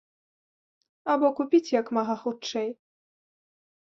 [1.15, 2.69] Або купіць як мага хутчэй.